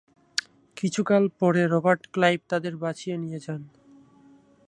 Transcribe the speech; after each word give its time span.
কিছুকাল 0.77 1.23
পরে 1.39 1.61
Robert 1.73 2.03
Clive 2.13 2.39
তাদের 2.51 2.73
বাঁচিয়ে 2.77 3.15
নিয়ে 3.17 3.39
যান। 3.39 3.61